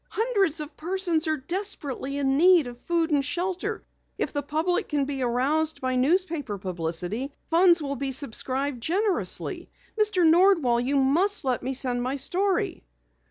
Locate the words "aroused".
5.21-5.79